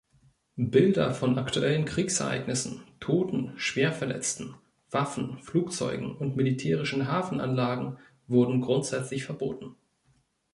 Bilder 0.55 1.13
von 1.13 1.37
aktuellen 1.37 1.85
Kriegsereignissen, 1.85 2.81
Toten, 2.99 3.53
Schwerverletzten, 3.59 4.55
Waffen, 4.89 5.37
Flugzeugen 5.37 6.15
und 6.17 6.35
militärischen 6.35 7.07
Hafenanlagen 7.07 7.99
wurden 8.27 8.61
grundsätzlich 8.61 9.23
verboten. 9.25 9.75